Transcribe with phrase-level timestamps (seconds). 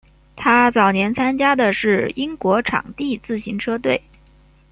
[0.35, 4.01] 他早年参加的是英国场地自行车队。